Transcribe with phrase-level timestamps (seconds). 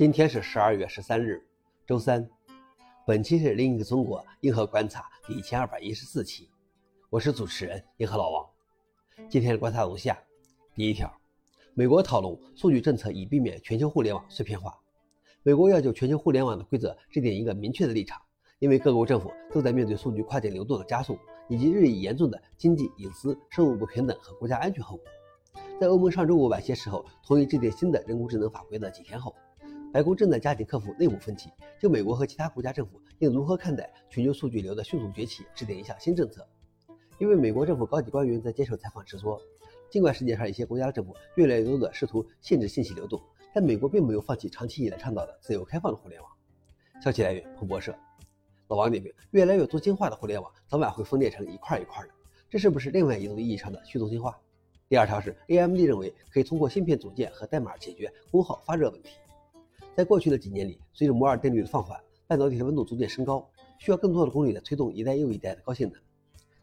[0.00, 1.44] 今天是十二月十三日，
[1.86, 2.26] 周三。
[3.06, 6.48] 本期是另一个中国硬核观察第一千二百一十四期，
[7.10, 8.46] 我是主持人硬核老王。
[9.28, 10.18] 今天的观察如下：
[10.74, 11.14] 第一条，
[11.74, 14.74] 美国讨论数据政策以避免全球互联网碎片化。
[15.42, 18.18] 美国要就全球互联网的规则制定一个明确的立场，
[18.58, 25.04] 因为各国政府都在面对数据跨境流动的加速以及日益严重的经济隐私、生物不平等和国家安全后果。
[25.78, 29.36] 在欧盟上周五晚些时候同意制定新的人工智能法规的几天后。
[29.92, 31.50] 白宫正在加紧克服内部分歧，
[31.80, 36.46] 就美国和其他国家政府应如何看待全球数据流的迅速崛起制定一项新政策。
[37.18, 39.40] 一位美国政府高级官员在接受采访时说
[39.90, 43.20] ：“尽管世界上一些国家的政府越来越多地试图限制信息流动，
[43.52, 46.30] 但美国并没有放弃长期以来倡导的自由开放的互联网。”
[47.02, 47.92] 消息来源：彭博社。
[48.68, 52.10] 老王点评：越来越多精化的互联网早晚会分裂成一块一块的，
[52.48, 54.38] 这是不是另外一种意义上的去中心化？
[54.88, 59.16] 第二条是 AMD 认为可以通过芯片组件和代码解决功耗发热问题。
[59.96, 63.46] 在过去的几年里，随着摩尔定律的放缓，半导体的温度逐渐升高，
[63.78, 66.00] 需要更多的功率来推动一代又一代的高性能。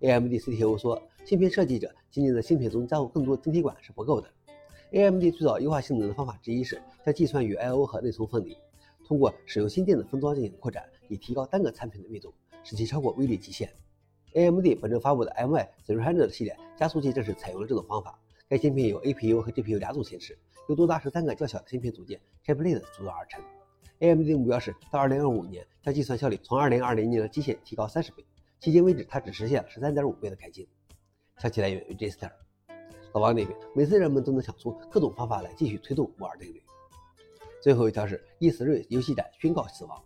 [0.00, 4.28] AMD CTO 说，芯片设计者仅仅在芯片中加入更多晶体管是不够的。
[4.92, 8.56] AMD 最早优化性能的方法之一是将计算与 I/O 和内存分离，
[9.06, 13.72] 通过使用新电子封装进行扩展，以提高单个产品的密度，使其超过微粒极限。
[14.34, 18.20] AMD 本周发布的 MI300 系列加速器正是采用了这种方法。
[18.54, 20.38] 该芯片由 APU 和 GPU 两种形式。
[20.68, 23.42] 由多达十三个较小的芯片组件 chiplet 组装而成。
[23.98, 28.24] AMD 的目标是到2025年将计算效率从2020年的基线提高三十倍。
[28.60, 30.64] 迄今为止，它只实现了十三点五倍的改进。
[31.38, 32.32] 消息来源 j s t e r
[33.12, 36.62] 老王那边，每次人们都能想出各种方法来继续推动摩尔定律。
[37.60, 40.00] 最后一条是 E3 游戏展宣告死亡。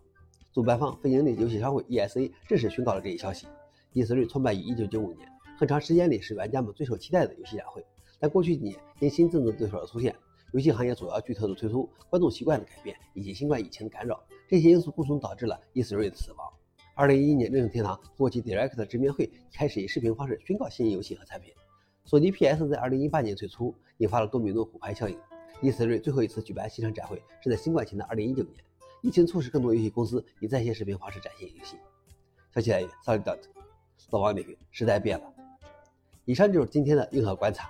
[0.51, 3.45] 主办方非盈利游戏商会 ESA 正式宣告了这一消息。
[3.93, 7.85] E3 创办于1995年，很长时间里是玩家们最受期待的游戏展会。
[8.19, 10.15] 但过去几年，因新竞争对手的出现，
[10.51, 16.53] 游戏行业主要巨头的退出、观众习惯的改变以及新冠疫情的干扰，这些因素共同导致了 E3 的死亡。
[16.95, 21.53] 二零一一年，任天堂通过其 Direct 直面会开始以视频方式宣告新游戏和产品。
[22.03, 25.17] 索尼 PS 在二零一八年退出，引发了多米诺骨牌效应。
[25.61, 28.55] E3 最后一次举办线上展会是在新冠前的二零一九年。
[29.01, 31.77] 疫情促使更多游戏公司以在线视频方式展现游戏。
[32.53, 33.39] 消息来源：SOLIDOT。
[34.09, 35.33] 老王点评：时代变了。
[36.25, 37.69] 以上就是今天的硬核观察。